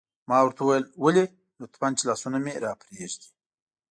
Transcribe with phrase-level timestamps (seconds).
[0.29, 1.25] ما ورته وویل: ولې؟
[1.61, 3.29] لطفاً، چې لاسونه مې را پرېږدي.